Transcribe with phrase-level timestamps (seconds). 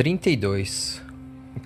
[0.00, 1.02] 32.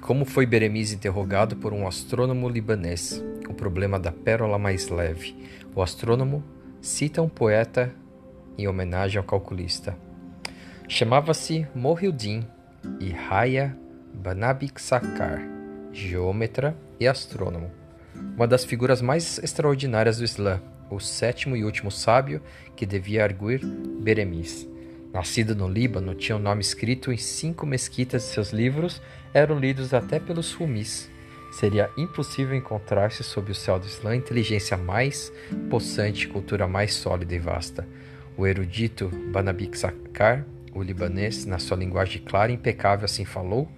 [0.00, 3.22] Como foi Beremiz interrogado por um astrônomo libanês?
[3.48, 5.36] O problema da pérola mais leve.
[5.72, 6.42] O astrônomo
[6.80, 7.94] cita um poeta
[8.58, 9.96] em homenagem ao calculista.
[10.88, 12.44] Chamava-se Mohildin
[12.98, 13.78] e Raya
[14.12, 15.40] Banabiksakar,
[15.92, 17.70] geômetra e astrônomo.
[18.34, 20.60] Uma das figuras mais extraordinárias do Islã,
[20.90, 22.42] o sétimo e último sábio
[22.74, 24.73] que devia arguir Beremiz.
[25.14, 29.00] Nascido no Líbano, tinha o um nome escrito em cinco mesquitas de seus livros,
[29.32, 31.08] eram lidos até pelos fumis.
[31.52, 35.32] Seria impossível encontrar-se sob o céu do Islã inteligência mais
[35.70, 37.86] possante, cultura mais sólida e vasta.
[38.36, 43.70] O erudito Banabik Sakar, o libanês, na sua linguagem clara e impecável, assim falou,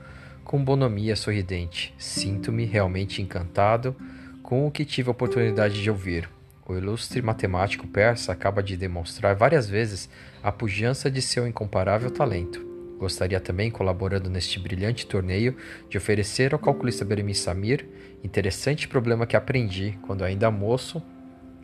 [0.42, 1.94] com bonomia sorridente.
[1.98, 3.94] Sinto-me realmente encantado
[4.42, 6.30] com o que tive a oportunidade de ouvir.
[6.68, 10.10] O ilustre matemático persa acaba de demonstrar várias vezes
[10.42, 12.66] a pujança de seu incomparável talento.
[12.98, 15.56] Gostaria também, colaborando neste brilhante torneio,
[15.88, 17.86] de oferecer ao calculista Beremi Samir
[18.24, 21.02] interessante problema que aprendi quando ainda moço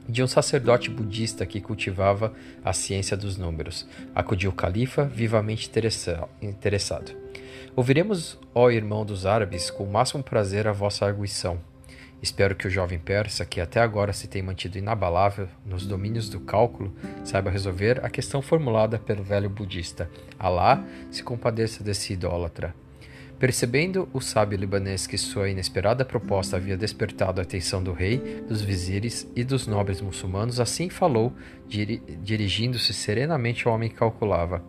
[0.08, 2.32] de um sacerdote budista que cultivava
[2.64, 3.86] a ciência dos números.
[4.14, 5.70] Acudiu o califa, vivamente
[6.40, 7.12] interessado.
[7.74, 11.71] Ouviremos, ó irmão dos árabes, com o máximo prazer a vossa arguição.
[12.22, 16.38] Espero que o jovem persa, que até agora se tem mantido inabalável nos domínios do
[16.38, 20.08] cálculo, saiba resolver a questão formulada pelo velho budista.
[20.38, 22.72] Alá se compadeça desse idólatra.
[23.40, 28.62] Percebendo o sábio libanês que sua inesperada proposta havia despertado a atenção do rei, dos
[28.62, 31.32] vizires e dos nobres muçulmanos, assim falou,
[31.66, 34.62] diri dirigindo-se serenamente ao homem que calculava.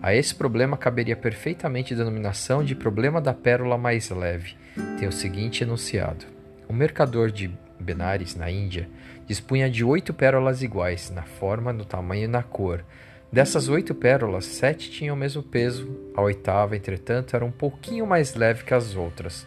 [0.00, 4.54] A esse problema caberia perfeitamente a denominação de problema da pérola mais leve.
[4.98, 6.35] Tem o seguinte enunciado.
[6.68, 8.88] Um mercador de Benares, na Índia,
[9.26, 12.84] dispunha de oito pérolas iguais, na forma, no tamanho e na cor.
[13.30, 18.34] Dessas oito pérolas, sete tinham o mesmo peso, a oitava, entretanto, era um pouquinho mais
[18.34, 19.46] leve que as outras.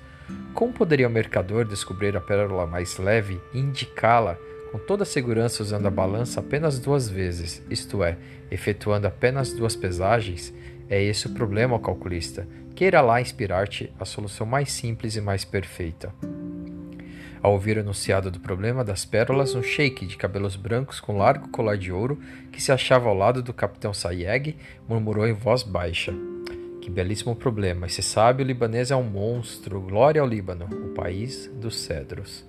[0.53, 4.37] Como poderia o mercador descobrir a pérola mais leve e indicá-la
[4.71, 8.17] com toda segurança usando a balança apenas duas vezes, isto é,
[8.51, 10.53] efetuando apenas duas pesagens?
[10.87, 12.47] É esse o problema, calculista.
[12.75, 16.13] Queira lá inspirar-te a solução mais simples e mais perfeita.
[17.41, 21.47] Ao ouvir o enunciado do problema das pérolas, um sheik de cabelos brancos com largo
[21.49, 22.19] colar de ouro,
[22.51, 24.57] que se achava ao lado do capitão Sayeg,
[24.87, 26.13] murmurou em voz baixa:
[26.81, 27.87] Que belíssimo problema!
[27.87, 29.79] Esse sábio libanês é um monstro!
[29.79, 32.45] Glória ao Líbano, o país dos cedros.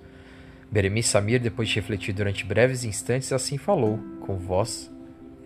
[0.69, 4.91] Beremi Samir, depois de refletir durante breves instantes, assim falou, com voz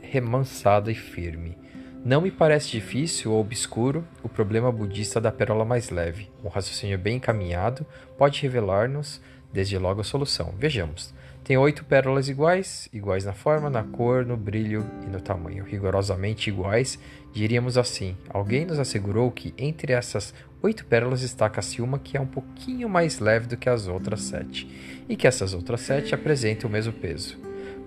[0.01, 1.57] remansada e firme.
[2.05, 6.29] Não me parece difícil ou obscuro o problema budista da pérola mais leve.
[6.43, 7.83] Um raciocínio bem encaminhado
[8.16, 9.19] pode revelar-nos
[9.51, 10.53] desde logo a solução.
[10.55, 11.15] Vejamos.
[11.44, 16.47] Tem oito pérolas iguais, iguais na forma, na cor, no brilho e no tamanho, rigorosamente
[16.47, 16.99] iguais,
[17.33, 18.15] diríamos assim.
[18.29, 23.17] Alguém nos assegurou que entre essas oito pérolas destaca-se uma que é um pouquinho mais
[23.17, 24.69] leve do que as outras sete,
[25.09, 27.35] e que essas outras sete apresentam o mesmo peso.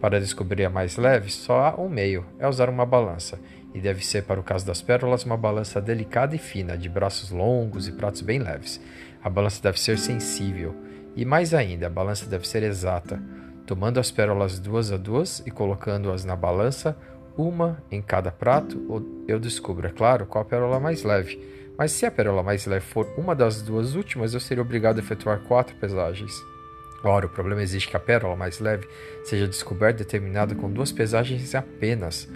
[0.01, 3.41] Para descobrir a mais leve, só há um meio: é usar uma balança,
[3.75, 7.31] e deve ser, para o caso das pérolas, uma balança delicada e fina, de braços
[7.31, 8.81] longos e pratos bem leves.
[9.23, 10.75] A balança deve ser sensível
[11.19, 13.21] e mais ainda, a balança deve ser exata,
[13.67, 16.97] tomando as pérolas duas a duas e colocando-as na balança,
[17.37, 21.41] uma em cada prato, eu descubro, é claro, qual a pérola mais leve.
[21.77, 25.01] Mas se a pérola mais leve for uma das duas últimas, eu seria obrigado a
[25.01, 26.33] efetuar quatro pesagens.
[27.03, 28.89] Ora, o problema exige que a pérola mais leve
[29.25, 32.29] seja descoberta e determinada com duas pesagens apenas,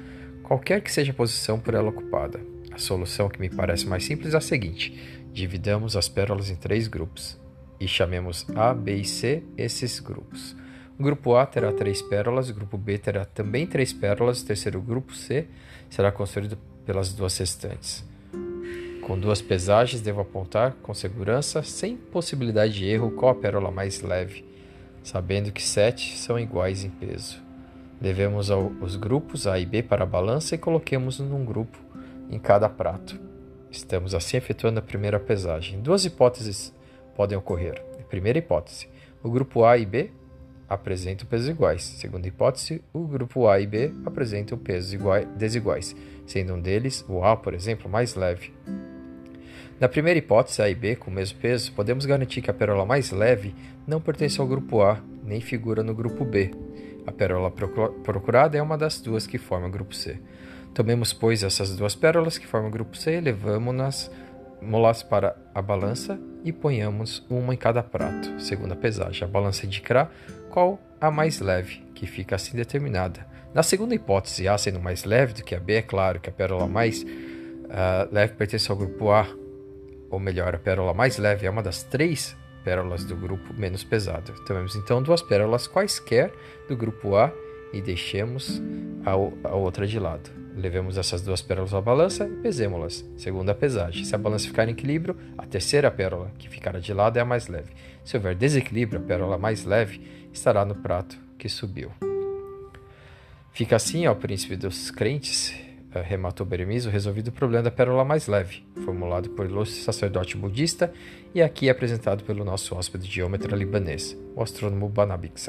[0.53, 2.39] qualquer que seja a posição por ela ocupada.
[2.71, 6.89] A solução que me parece mais simples é a seguinte: dividamos as pérolas em três
[6.89, 7.41] grupos
[7.81, 10.55] e chamemos A, B e C esses grupos.
[10.99, 14.79] O grupo A terá três pérolas, o grupo B terá também três pérolas, o terceiro
[14.83, 15.49] grupo C
[15.89, 18.05] será construído pelas duas restantes.
[19.01, 24.03] Com duas pesagens, devo apontar com segurança, sem possibilidade de erro, qual a pérola mais
[24.03, 24.45] leve,
[25.03, 27.52] sabendo que sete são iguais em peso.
[28.03, 28.51] Levemos
[28.81, 31.79] os grupos A e B para a balança e coloquemos num grupo
[32.29, 33.17] em cada prato.
[33.71, 35.81] Estamos assim efetuando a primeira pesagem.
[35.81, 36.75] Duas hipóteses
[37.15, 37.81] podem ocorrer.
[38.09, 38.89] Primeira hipótese:
[39.23, 40.11] o grupo A e B
[40.69, 41.85] apresentam pesos iguais.
[41.85, 45.95] Segunda hipótese: o grupo A e B apresentam pesos iguais, desiguais,
[46.27, 48.53] sendo um deles, o A, por exemplo, mais leve.
[49.79, 52.85] Na primeira hipótese, A e B com o mesmo peso, podemos garantir que a pérola
[52.85, 53.55] mais leve
[53.87, 56.51] não pertence ao grupo A, nem figura no grupo B.
[57.07, 60.21] A pérola procurada é uma das duas que formam o grupo C.
[60.73, 64.11] Tomemos, pois, essas duas pérolas que formam o grupo C levamos-nas
[64.61, 69.25] molas para a balança e ponhamos uma em cada prato, segundo a pesagem.
[69.25, 70.11] A balança indicará
[70.51, 73.27] qual a mais leve, que fica assim determinada.
[73.53, 76.33] Na segunda hipótese, A sendo mais leve do que a B, é claro que a
[76.33, 79.27] pérola mais uh, leve pertence ao grupo A.
[80.11, 84.33] ou melhor, a pérola mais leve, é uma das três pérolas do grupo menos pesado.
[84.47, 86.33] Tomemos então duas pérolas quaisquer
[86.69, 87.33] do grupo A
[87.73, 88.61] e deixemos
[89.05, 89.13] a,
[89.49, 90.31] a outra de lado.
[90.55, 94.05] Levemos essas duas pérolas à balança e pesemos-las, segundo a pesagem.
[94.05, 97.25] Se a balança ficar em equilíbrio, a terceira pérola que ficará de lado é a
[97.25, 97.73] mais leve.
[98.05, 100.01] Se houver desequilíbrio, a pérola mais leve
[100.33, 101.91] estará no prato que subiu.
[103.53, 105.55] Fica assim, ao príncipe dos crentes,
[105.95, 110.93] eh, rematou Beremiso, resolvido o problema da pérola mais leve, formulado por ilustre sacerdote budista
[111.35, 115.41] e aqui apresentado pelo nosso hóspede geômetra libanês, o astrônomo Banabik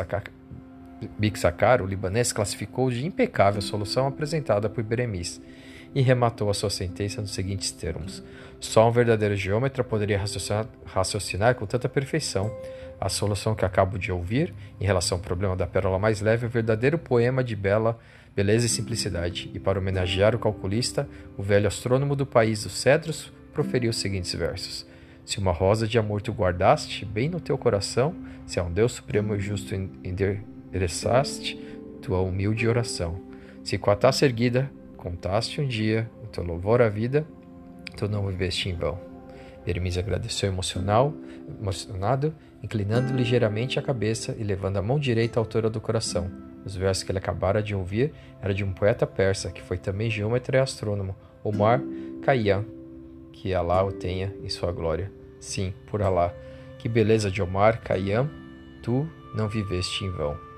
[1.18, 5.42] Bixakar, o libanês, classificou de impecável a solução apresentada por Beremiz
[5.96, 8.24] e rematou a sua sentença nos seguintes termos:
[8.60, 12.56] Só um verdadeiro geômetra poderia raciocinar, raciocinar com tanta perfeição.
[13.00, 16.48] A solução que acabo de ouvir em relação ao problema da pérola mais leve é
[16.48, 18.00] um verdadeiro poema de bela
[18.36, 21.08] beleza e simplicidade, e para homenagear o calculista,
[21.38, 24.86] o velho astrônomo do país dos cedros proferiu os seguintes versos:
[25.26, 28.16] Se uma rosa de amor tu guardaste bem no teu coração,
[28.46, 31.60] se a um Deus supremo e justo endereçaste
[32.02, 33.22] tua humilde oração,
[33.64, 34.70] se com a taça erguida
[35.04, 37.28] contaste um dia o teu louvor à vida,
[37.98, 38.98] tu não viveste em vão.
[39.68, 41.14] Hermes agradeceu emocional,
[41.60, 42.34] emocionado,
[42.64, 46.32] inclinando ligeiramente a cabeça e levando a mão direita à altura do coração.
[46.66, 50.10] Os versos que ele acabara de ouvir eram de um poeta persa, que foi também
[50.10, 51.14] geômetra e astrônomo,
[51.44, 51.82] Omar
[52.26, 52.66] Khayyam,
[53.34, 55.12] que Alá o tenha em sua glória.
[55.38, 56.34] Sim, por Alá,
[56.80, 58.30] que beleza de Omar Khayyam,
[58.82, 60.53] tu não viveste em vão.